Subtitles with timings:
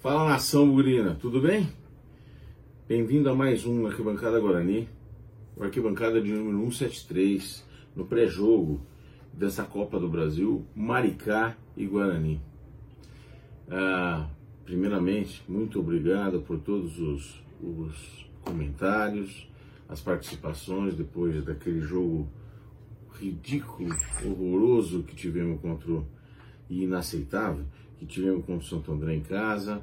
[0.00, 1.68] Fala nação burina, tudo bem?
[2.88, 4.88] Bem-vindo a mais um Arquibancada Guarani,
[5.54, 7.62] o Arquibancada de número 173,
[7.94, 8.80] no pré-jogo
[9.30, 12.40] dessa Copa do Brasil, Maricá e Guarani.
[13.68, 14.26] Ah,
[14.64, 19.46] primeiramente, muito obrigado por todos os, os comentários,
[19.86, 22.26] as participações depois daquele jogo
[23.20, 23.94] ridículo,
[24.24, 26.06] horroroso que tivemos contra o
[26.70, 27.66] e inaceitável
[28.00, 29.82] que tivemos com o Santo André em casa.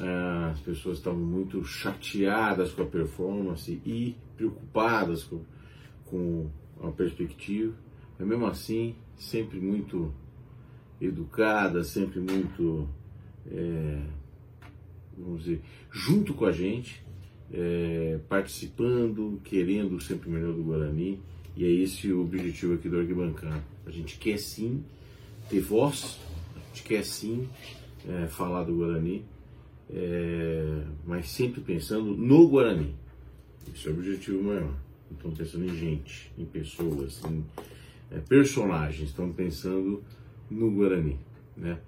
[0.00, 5.40] Ah, as pessoas estavam muito chateadas com a performance e preocupadas com,
[6.04, 6.50] com
[6.82, 7.72] a perspectiva.
[8.18, 10.12] Mas mesmo assim, sempre muito
[11.00, 12.88] educada, sempre muito,
[13.46, 14.00] é,
[15.16, 17.04] vamos dizer, junto com a gente,
[17.52, 21.20] é, participando, querendo sempre o melhor do Guarani.
[21.56, 23.62] E é esse o objetivo aqui do Arquibancada.
[23.86, 24.82] A gente quer sim
[25.48, 26.18] ter voz,
[26.74, 27.48] gente quer sim
[28.08, 29.24] é, falar do Guarani,
[29.88, 32.92] é, mas sempre pensando no Guarani.
[33.72, 34.74] Esse é o objetivo maior.
[35.10, 37.44] Estamos pensando em gente, em pessoas, em
[38.10, 40.02] é, personagens, estamos pensando
[40.50, 41.16] no Guarani.
[41.56, 41.78] Né?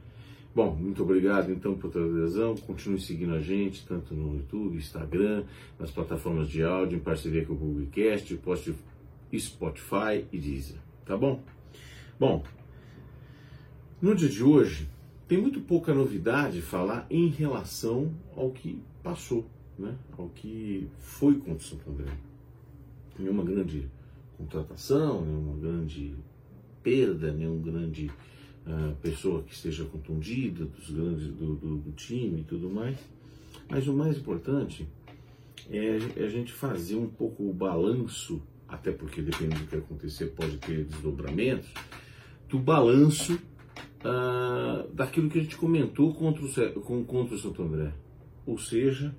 [0.54, 2.54] Bom, muito obrigado então por toda a adesão.
[2.56, 5.44] Continue seguindo a gente, tanto no YouTube, Instagram,
[5.78, 8.38] nas plataformas de áudio, em parceria com o Googlecast,
[9.36, 10.78] Spotify e Deezer.
[11.04, 11.42] Tá bom?
[12.18, 12.42] Bom,
[14.00, 14.88] no dia de hoje,
[15.26, 19.96] tem muito pouca novidade falar em relação ao que passou, né?
[20.16, 22.12] ao que foi contra o Santo André.
[23.18, 23.88] Nenhuma grande
[24.36, 26.14] contratação, nenhuma grande
[26.82, 28.10] perda, nenhuma grande
[28.66, 32.98] uh, pessoa que esteja contundida dos grandes, do, do, do, time e tudo mais.
[33.68, 34.86] Mas o mais importante
[35.70, 40.26] é, é a gente fazer um pouco o balanço, até porque dependendo do que acontecer
[40.26, 41.70] pode ter desdobramentos,
[42.48, 43.38] do balanço
[44.08, 47.92] ah, daquilo que a gente comentou contra o, contra o Santo André.
[48.46, 49.12] Ou seja,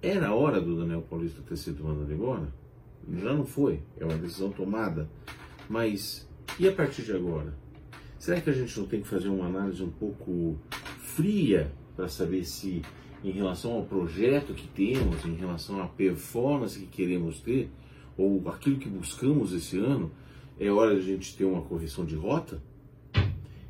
[0.00, 2.50] era a hora do Daniel Paulista ter sido mandado embora?
[3.20, 5.10] Já não foi, é uma decisão tomada.
[5.68, 6.26] Mas
[6.58, 7.54] e a partir de agora?
[8.18, 10.56] Será que a gente não tem que fazer uma análise um pouco
[10.98, 12.80] fria para saber se,
[13.22, 17.70] em relação ao projeto que temos, em relação à performance que queremos ter,
[18.16, 20.10] ou aquilo que buscamos esse ano,
[20.58, 22.62] é hora de a gente ter uma correção de rota?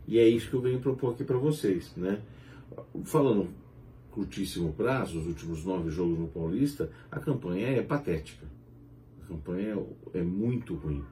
[0.07, 2.21] E é isso que eu venho propor aqui para vocês, né?
[3.05, 3.49] Falando
[4.11, 8.47] curtíssimo prazo, os últimos nove jogos no Paulista, a campanha é patética.
[9.23, 9.79] A campanha
[10.13, 11.05] é muito ruim.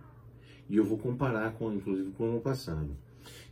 [0.69, 2.91] E eu vou comparar com, inclusive, com o ano passado.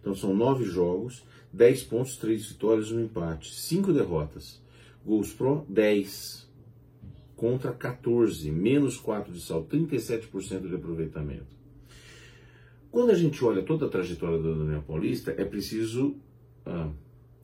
[0.00, 4.60] Então são nove jogos, dez pontos, três vitórias, um empate, cinco derrotas.
[5.04, 6.46] Gols Pro, 10
[7.34, 11.57] contra 14, menos 4 de saldo, 37% de aproveitamento.
[12.90, 16.16] Quando a gente olha toda a trajetória do Daniel Paulista, é preciso
[16.64, 16.90] ah,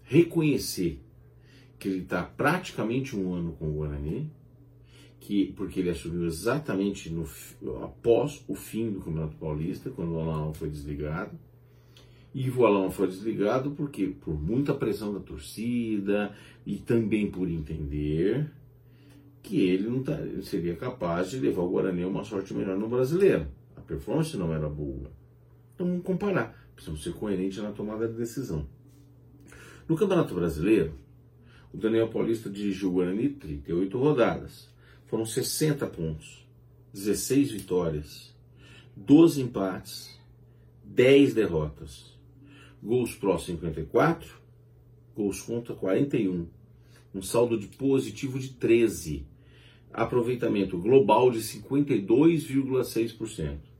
[0.02, 1.00] reconhecer
[1.78, 4.30] que ele está praticamente um ano com o Guarani,
[5.20, 7.26] que, porque ele assumiu exatamente no,
[7.82, 11.38] após o fim do Campeonato Paulista, quando o Alain foi desligado.
[12.34, 16.34] E o Alain foi desligado porque por muita pressão da torcida
[16.66, 18.50] e também por entender
[19.42, 22.88] que ele não tá, seria capaz de levar o Guarani a uma sorte melhor no
[22.88, 23.46] brasileiro.
[23.76, 25.10] A performance não era boa.
[25.74, 26.64] Então vamos comparar.
[26.74, 28.66] Precisamos ser coerentes na tomada de decisão.
[29.88, 30.94] No Campeonato Brasileiro,
[31.72, 34.72] o Daniel Paulista dirigiu o Guarani 38 rodadas.
[35.06, 36.46] Foram 60 pontos,
[36.92, 38.32] 16 vitórias,
[38.96, 40.16] 12 empates,
[40.84, 42.14] 10 derrotas.
[42.82, 44.28] Gols pró 54,
[45.16, 46.46] gols contra 41.
[47.14, 49.26] Um saldo de positivo de 13.
[49.92, 53.73] Aproveitamento global de 52,6%.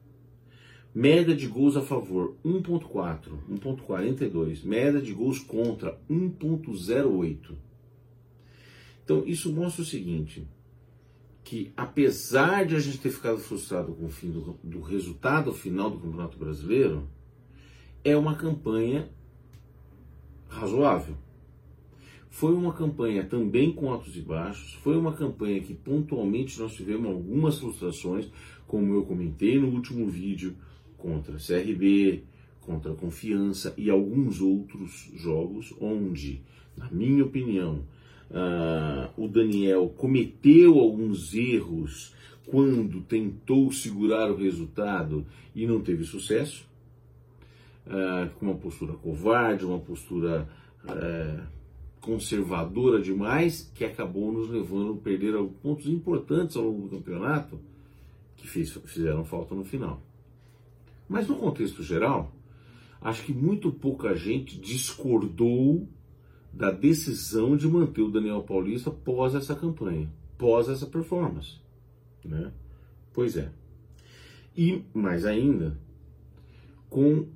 [0.94, 4.64] Média de gols a favor 1.4, 1.42.
[4.64, 7.56] Média de gols contra 1.08.
[9.04, 10.46] Então isso mostra o seguinte,
[11.42, 15.90] que apesar de a gente ter ficado frustrado com o fim do, do resultado final
[15.90, 17.08] do Campeonato Brasileiro,
[18.04, 19.10] é uma campanha
[20.48, 21.16] razoável.
[22.30, 27.08] Foi uma campanha também com altos e baixos, foi uma campanha que pontualmente nós tivemos
[27.08, 28.28] algumas frustrações,
[28.66, 30.56] como eu comentei no último vídeo,
[31.04, 32.22] contra CRB,
[32.62, 36.40] contra Confiança e alguns outros jogos onde,
[36.74, 37.82] na minha opinião,
[38.30, 42.14] uh, o Daniel cometeu alguns erros
[42.46, 46.66] quando tentou segurar o resultado e não teve sucesso,
[47.86, 50.48] uh, com uma postura covarde, uma postura
[50.84, 51.42] uh,
[52.00, 57.60] conservadora demais, que acabou nos levando a perder pontos importantes ao longo do campeonato
[58.36, 60.02] que fizeram falta no final.
[61.08, 62.34] Mas no contexto geral,
[63.00, 65.88] acho que muito pouca gente discordou
[66.52, 71.58] da decisão de manter o Daniel Paulista pós essa campanha, pós essa performance.
[72.24, 72.52] Né?
[73.12, 73.50] Pois é.
[74.56, 75.76] E mais ainda,
[76.88, 77.26] com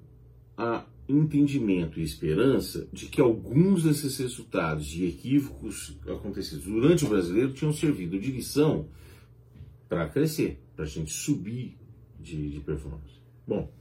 [0.56, 7.52] a entendimento e esperança de que alguns desses resultados de equívocos acontecidos durante o brasileiro
[7.52, 8.88] tinham servido de lição
[9.88, 11.76] para crescer, para a gente subir
[12.20, 13.17] de, de, performance.
[13.48, 13.72] Bom,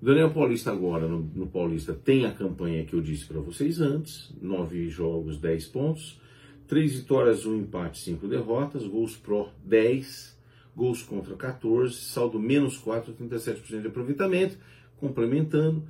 [0.00, 3.80] o Daniel Paulista agora no, no Paulista tem a campanha que eu disse para vocês
[3.80, 6.20] antes: nove jogos, 10 pontos,
[6.68, 10.38] três vitórias, um empate, cinco derrotas, gols pró 10,
[10.76, 14.56] gols contra 14, saldo menos 4, 37% de aproveitamento,
[14.98, 15.82] complementando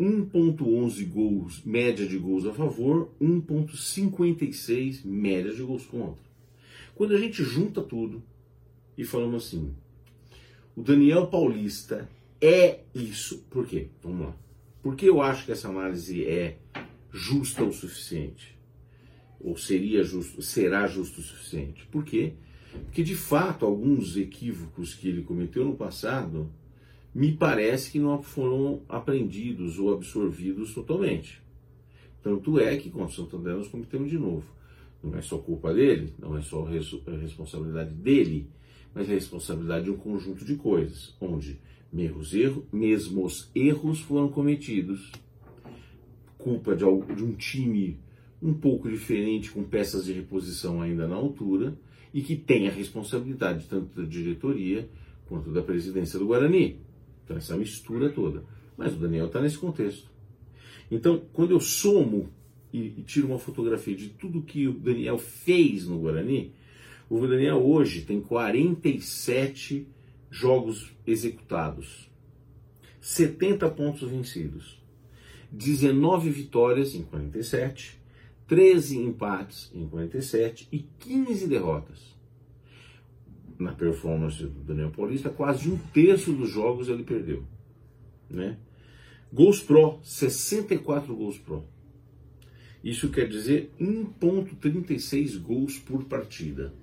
[0.00, 6.24] 1.11 gols, média de gols a favor, 1.56 média de gols contra.
[6.94, 8.22] Quando a gente junta tudo
[8.96, 9.74] e falamos assim,
[10.74, 12.08] o Daniel Paulista
[12.40, 13.88] é isso, por quê?
[14.02, 14.36] Vamos lá.
[14.82, 16.58] Porque eu acho que essa análise é
[17.10, 18.58] justa o suficiente?
[19.40, 21.86] Ou seria justo, será justo o suficiente?
[21.86, 22.34] Por quê?
[22.84, 26.50] Porque de fato alguns equívocos que ele cometeu no passado
[27.14, 31.40] me parece que não foram aprendidos ou absorvidos totalmente.
[32.22, 34.44] Tanto é que com o Santander nós cometemos de novo.
[35.02, 38.50] Não é só culpa dele, não é só responsabilidade dele,
[38.94, 41.60] mas é responsabilidade de um conjunto de coisas, onde
[41.94, 45.12] mesmos erros, foram cometidos,
[46.36, 48.00] culpa de, de um time
[48.42, 51.78] um pouco diferente, com peças de reposição ainda na altura,
[52.12, 54.88] e que tem a responsabilidade tanto da diretoria
[55.26, 56.78] quanto da presidência do Guarani.
[57.24, 58.44] Então, essa mistura toda.
[58.76, 60.10] Mas o Daniel está nesse contexto.
[60.90, 62.28] Então, quando eu somo
[62.72, 66.52] e, e, tiro uma fotografia de tudo que o Daniel fez no Guarani,
[67.08, 69.86] o Daniel hoje tem 47
[70.34, 72.10] jogos executados,
[73.00, 74.82] 70 pontos vencidos,
[75.52, 77.96] 19 vitórias em 47,
[78.48, 82.14] 13 empates em 47 e 15 derrotas
[83.56, 87.44] na performance do Daniel Paulista, quase um terço dos jogos ele perdeu.
[88.28, 88.56] Né?
[89.32, 91.64] Gols Pro, 64 gols Pro.
[92.82, 96.74] Isso quer dizer 1.36 gols por partida.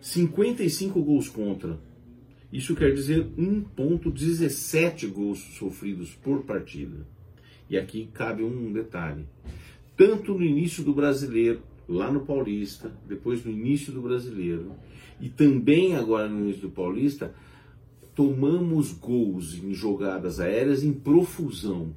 [0.00, 1.78] 55 gols contra.
[2.54, 7.04] Isso quer dizer 1.17 gols sofridos por partida.
[7.68, 9.26] E aqui cabe um detalhe.
[9.96, 14.70] Tanto no início do brasileiro, lá no Paulista, depois no início do brasileiro,
[15.20, 17.34] e também agora no início do Paulista,
[18.14, 21.92] tomamos gols em jogadas aéreas em profusão.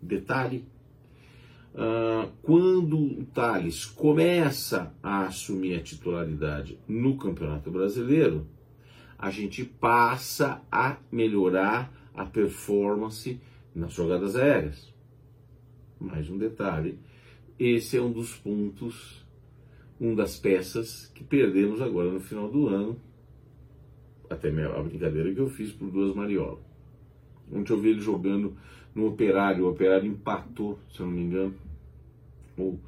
[0.00, 0.64] Detalhe,
[1.74, 8.46] uh, quando o Thales começa a assumir a titularidade no Campeonato Brasileiro,
[9.18, 13.40] a gente passa a melhorar a performance
[13.74, 14.92] nas jogadas aéreas.
[16.00, 16.98] Mais um detalhe,
[17.58, 19.24] esse é um dos pontos
[20.00, 23.00] um das peças que perdemos agora no final do ano.
[24.28, 26.58] Até a brincadeira que eu fiz por duas mariolas.
[27.50, 28.56] Ontem eu vi ele jogando
[28.94, 31.54] no Operário, o Operário empatou, se eu não me engano,
[32.56, 32.78] ou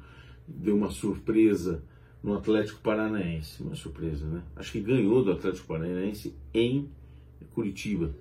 [0.47, 1.83] deu uma surpresa
[2.23, 3.61] no Atlético Paranaense.
[3.63, 4.41] Uma surpresa, né?
[4.55, 6.89] Acho que ganhou do Atlético Paranaense em
[7.53, 8.13] Curitiba.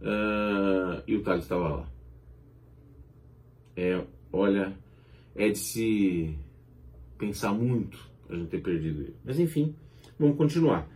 [0.00, 1.88] Uh, e o Thales estava lá.
[3.76, 4.02] É,
[4.32, 4.76] olha,
[5.34, 6.34] é de se
[7.18, 9.16] pensar muito a gente ter perdido ele.
[9.24, 9.74] Mas enfim,
[10.18, 10.88] vamos continuar.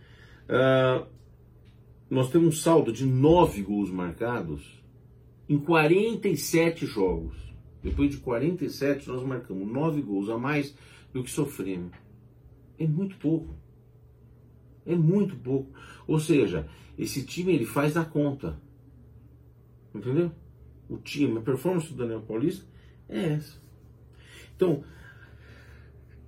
[0.47, 1.05] Uh,
[2.09, 4.81] nós temos um saldo de 9 gols marcados
[5.47, 7.35] em 47 jogos.
[7.83, 10.75] Depois de 47, nós marcamos 9 gols a mais
[11.13, 11.91] do que sofremos.
[12.77, 13.55] É muito pouco.
[14.85, 15.71] É muito pouco.
[16.07, 18.59] Ou seja, esse time ele faz a conta.
[19.93, 20.31] Entendeu?
[20.89, 22.65] O time, a performance do Daniel Paulista
[23.07, 23.61] é essa.
[24.55, 24.83] Então,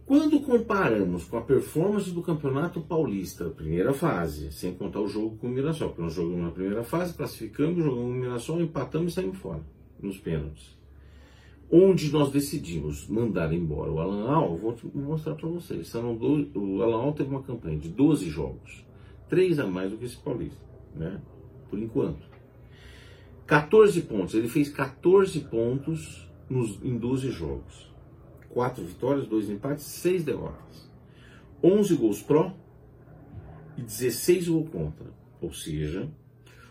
[0.05, 5.47] quando comparamos com a performance do Campeonato Paulista, primeira fase, sem contar o jogo com
[5.47, 9.37] o Mirassol, porque nós jogamos na primeira fase, classificamos, jogamos no Mirassol, empatamos e saímos
[9.37, 9.61] fora,
[10.01, 10.77] nos pênaltis.
[11.75, 15.91] Onde nós decidimos mandar embora o Alan Al, vou mostrar para vocês.
[15.95, 18.85] O Alan Al teve uma campanha de 12 jogos,
[19.27, 20.61] 3 a mais do que esse Paulista,
[20.95, 21.19] né?
[21.71, 22.27] por enquanto.
[23.47, 27.91] 14 pontos, ele fez 14 pontos nos, em 12 jogos.
[28.49, 30.87] 4 vitórias, 2 empates, 6 derrotas.
[31.63, 32.53] 11 gols pró
[33.75, 35.07] e 16 gols contra.
[35.41, 36.07] Ou seja,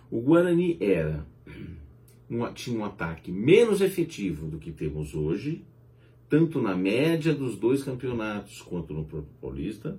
[0.08, 1.26] o Guarani era
[2.32, 5.64] um, tinha um ataque menos efetivo do que temos hoje,
[6.28, 9.98] tanto na média dos dois campeonatos quanto no próprio Paulista,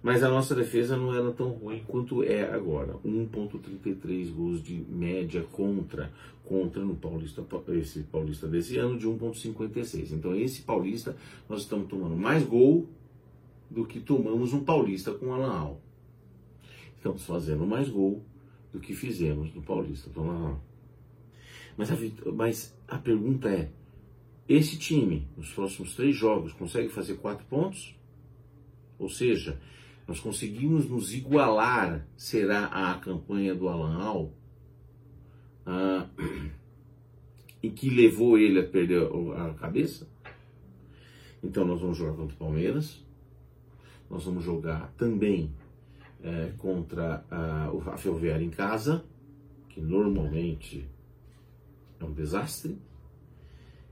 [0.00, 2.94] Mas a nossa defesa não era tão ruim quanto é agora.
[3.04, 6.12] 1.33 gols de média contra
[6.44, 10.12] contra no Paulista esse Paulista desse ano de 1.56.
[10.12, 11.16] Então esse Paulista
[11.48, 12.88] nós estamos tomando mais gol
[13.70, 15.80] do que tomamos um Paulista com Alan Al.
[16.96, 18.22] Estamos fazendo mais gol
[18.72, 20.67] do que fizemos no Paulista com Alan Al.
[21.78, 21.96] Mas a,
[22.34, 23.70] mas a pergunta é:
[24.48, 27.94] esse time, nos próximos três jogos, consegue fazer quatro pontos?
[28.98, 29.60] Ou seja,
[30.06, 34.32] nós conseguimos nos igualar, será a campanha do Alan Al,
[35.64, 36.08] ah,
[37.62, 40.08] e que levou ele a perder a cabeça?
[41.40, 43.00] Então nós vamos jogar contra o Palmeiras,
[44.10, 45.54] nós vamos jogar também
[46.24, 49.04] é, contra a, a Ferroviária em casa,
[49.68, 50.84] que normalmente
[52.00, 52.78] é um desastre,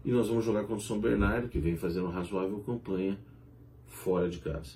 [0.04, 3.18] e nós vamos jogar contra o São Bernardo, que vem fazendo uma razoável campanha
[3.86, 4.72] fora de casa.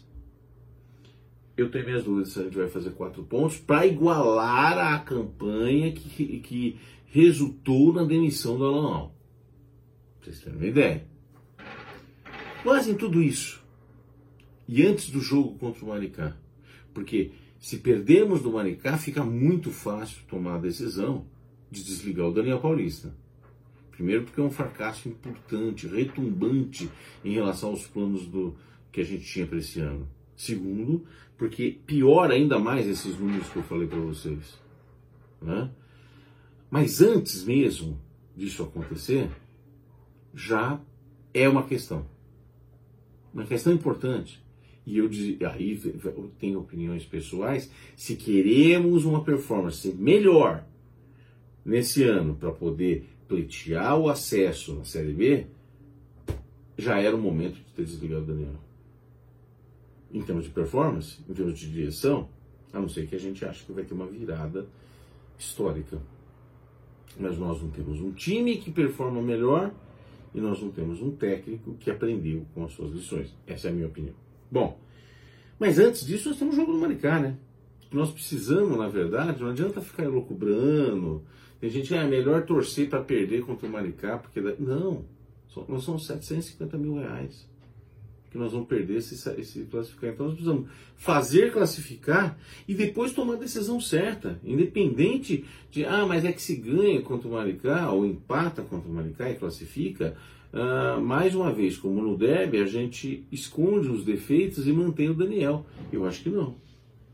[1.56, 5.92] Eu tenho minhas dúvidas se a gente vai fazer quatro pontos para igualar a campanha
[5.92, 9.14] que, que resultou na demissão do Alan Al.
[10.20, 11.06] Vocês terem uma ideia.
[12.64, 13.62] Mas em tudo isso,
[14.66, 16.36] e antes do jogo contra o Maricá,
[16.92, 21.26] porque se perdermos do Maricá, fica muito fácil tomar a decisão
[21.70, 23.14] de desligar o Daniel Paulista.
[24.00, 26.88] Primeiro porque é um fracasso importante, retumbante
[27.22, 28.56] em relação aos planos do
[28.90, 30.08] que a gente tinha para esse ano.
[30.34, 31.04] Segundo,
[31.36, 34.58] porque piora ainda mais esses números que eu falei para vocês.
[35.42, 35.70] Né?
[36.70, 38.00] Mas antes mesmo
[38.34, 39.28] disso acontecer,
[40.32, 40.80] já
[41.34, 42.06] é uma questão.
[43.34, 44.42] Uma questão importante.
[44.86, 45.10] E eu
[45.52, 47.70] aí eu tenho opiniões pessoais.
[47.94, 50.64] Se queremos uma performance melhor
[51.62, 55.46] nesse ano para poder pleitear o acesso na Série B,
[56.76, 58.56] já era o momento de ter desligado o Daniel.
[60.12, 62.28] Em termos de performance, em termos de direção,
[62.72, 64.66] a não ser que a gente ache que vai ter uma virada
[65.38, 66.02] histórica.
[67.20, 69.72] Mas nós não temos um time que performa melhor
[70.34, 73.32] e nós não temos um técnico que aprendeu com as suas lições.
[73.46, 74.14] Essa é a minha opinião.
[74.50, 74.76] Bom,
[75.56, 77.36] mas antes disso nós temos o jogo do Maricá, né?
[77.92, 81.22] Nós precisamos, na verdade, não adianta ficar loucubrando,
[81.60, 84.40] tem gente que ah, é melhor torcer para perder contra o Maricá, porque.
[84.58, 85.04] Não,
[85.68, 87.50] nós somos 750 mil reais
[88.30, 90.10] que nós vamos perder se, se classificar.
[90.10, 96.24] Então nós precisamos fazer classificar e depois tomar a decisão certa, independente de, ah, mas
[96.24, 100.16] é que se ganha contra o Maricá ou empata contra o Maricá e classifica.
[100.52, 105.14] Uh, mais uma vez, como no DEB, a gente esconde os defeitos e mantém o
[105.14, 105.64] Daniel.
[105.92, 106.56] Eu acho que não.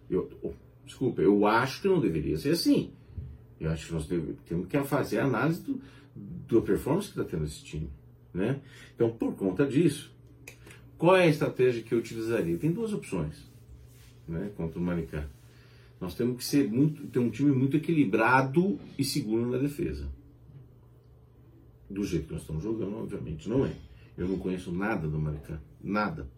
[0.09, 0.53] Eu, oh,
[0.85, 2.93] desculpa, eu acho que não deveria ser assim.
[3.61, 5.81] Eu acho que nós temos que fazer a análise do,
[6.15, 7.91] do performance que está tendo esse time.
[8.33, 8.61] Né?
[8.95, 10.13] Então, por conta disso,
[10.99, 12.57] qual é a estratégia que eu utilizaria?
[12.59, 13.51] Tem duas opções
[14.29, 15.27] né, contra o Maricá.
[16.01, 20.07] Nós temos que ser muito, ter um time muito equilibrado e seguro na defesa.
[21.89, 23.73] Do jeito que nós estamos jogando, obviamente, não é.
[24.19, 25.59] Eu não conheço nada do Maricá.
[25.83, 26.29] Nada.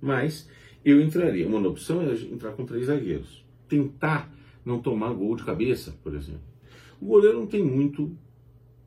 [0.00, 0.48] Mas
[0.84, 1.46] eu entraria.
[1.46, 3.44] Uma opção é entrar com três zagueiros.
[3.68, 4.32] Tentar
[4.64, 6.53] não tomar gol de cabeça, por exemplo.
[7.00, 8.16] O goleiro não tem muito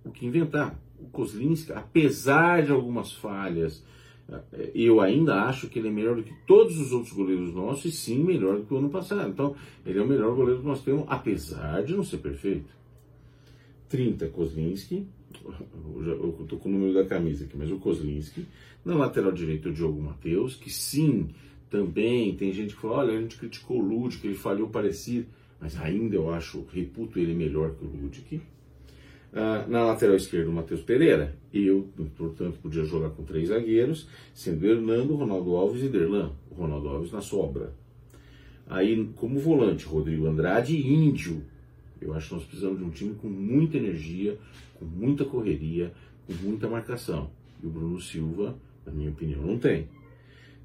[0.03, 0.79] o que inventar.
[0.99, 3.83] O Kozlinski, apesar de algumas falhas,
[4.29, 7.85] eh, eu ainda acho que ele é melhor do que todos os outros goleiros nossos
[7.85, 9.29] e sim melhor do que o ano passado.
[9.29, 12.75] Então, ele é o melhor goleiro que nós temos, apesar de não ser perfeito.
[13.89, 15.07] 30 Kozlinski,
[15.45, 18.45] eu estou com o número da camisa aqui, mas o Kozlinski.
[18.83, 21.29] Na lateral direito, o Diogo Matheus, que sim,
[21.69, 25.27] também tem gente que fala: olha, a gente criticou o Lud, que ele falhou parecido
[25.59, 28.41] mas ainda eu acho, reputo ele melhor que o Ludic.
[29.33, 31.35] Ah, na lateral esquerda, o Matheus Pereira.
[31.53, 36.31] Eu, portanto, podia jogar com três zagueiros, sendo Hernando, Ronaldo Alves e Derlan.
[36.49, 37.73] O Ronaldo Alves na sobra.
[38.69, 41.43] Aí, como volante, Rodrigo Andrade e Índio.
[42.01, 44.37] Eu acho que nós precisamos de um time com muita energia,
[44.75, 45.91] com muita correria,
[46.25, 47.29] com muita marcação.
[47.61, 49.87] E o Bruno Silva, na minha opinião, não tem.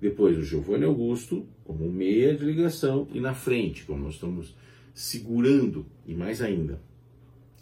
[0.00, 4.54] Depois o Giovanni Augusto, como meia de ligação, e na frente, como nós estamos
[4.94, 6.80] segurando, e mais ainda,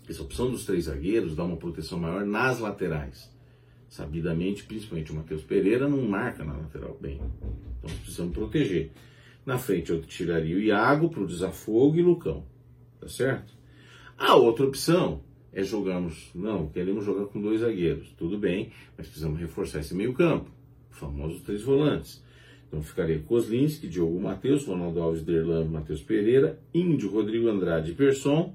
[0.09, 3.31] essa opção dos três zagueiros dá uma proteção maior nas laterais.
[3.89, 7.21] Sabidamente, principalmente o Matheus Pereira não marca na lateral bem.
[7.79, 8.91] Então precisamos proteger.
[9.45, 12.45] Na frente eu tiraria o Iago para o desafogo e Lucão.
[13.01, 13.55] Tá certo?
[14.19, 15.23] A outra opção
[15.53, 16.31] é jogarmos.
[16.35, 18.13] Não, queremos jogar com dois zagueiros.
[18.17, 20.51] Tudo bem, mas precisamos reforçar esse meio campo.
[20.91, 22.23] Famosos três volantes.
[22.71, 28.55] Então ficaria Kozlinski, Diogo Matheus, Ronaldo Alves Derlan, Matheus Pereira, Índio, Rodrigo Andrade Persson,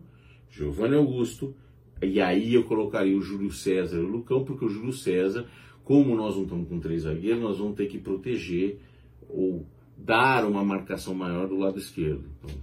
[0.49, 1.53] Giovanni Augusto,
[2.01, 5.45] e aí eu colocaria o Júlio César e o Lucão, porque o Júlio César,
[5.83, 8.79] como nós não estamos com três zagueiros, nós vamos ter que proteger
[9.27, 9.65] ou
[9.97, 12.55] dar uma marcação maior do lado esquerdo, então,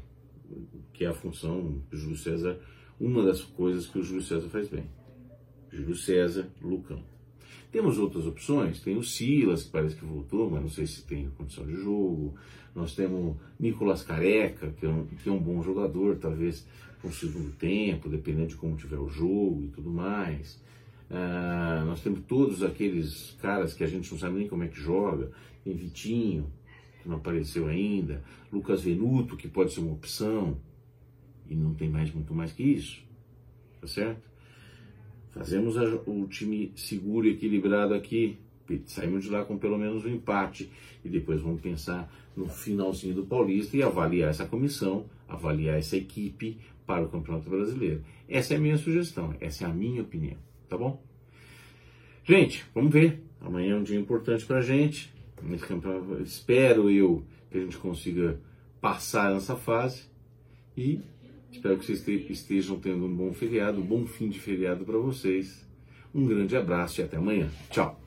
[0.95, 2.59] que é a função do Júlio César,
[2.99, 4.85] uma das coisas que o Júlio César faz bem.
[5.71, 7.12] Júlio César, Lucão.
[7.73, 11.31] Temos outras opções, tem o Silas, que parece que voltou, mas não sei se tem
[11.31, 12.35] condição de jogo.
[12.75, 16.67] Nós temos Nicolas Careca, que é um, que é um bom jogador, talvez
[17.01, 20.61] com segundo tempo, dependendo de como tiver o jogo e tudo mais.
[21.11, 24.79] Ah, nós temos todos aqueles caras que a gente não sabe nem como é que
[24.79, 25.31] joga.
[25.65, 26.53] Tem Vitinho,
[27.03, 28.23] que não apareceu ainda.
[28.53, 30.59] Lucas Venuto, que pode ser uma opção.
[31.49, 33.03] E não tem mais muito mais que isso.
[33.81, 34.32] Tá certo?
[35.33, 38.39] Fazemos a, o time seguro e equilibrado aqui.
[38.87, 40.71] Saímos de lá com pelo menos um empate.
[41.05, 46.59] E depois vamos pensar no finalzinho do Paulista e avaliar essa comissão, avaliar essa equipe
[46.87, 48.03] para o Campeonato Brasileiro.
[48.29, 50.37] Essa é a minha sugestão, essa é a minha opinião,
[50.69, 51.03] tá bom?
[52.25, 53.23] Gente, vamos ver.
[53.41, 55.13] Amanhã é um dia importante para a gente.
[55.43, 58.39] Nesse campeonato, espero eu que a gente consiga
[58.81, 60.05] passar nessa fase
[60.77, 61.01] e
[61.53, 65.65] Espero que vocês estejam tendo um bom feriado, um bom fim de feriado para vocês.
[66.15, 67.49] Um grande abraço e até amanhã.
[67.71, 68.02] Tchau!